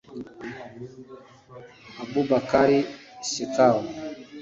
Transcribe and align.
Abubakar 2.01 2.69
Shekau 3.29 3.79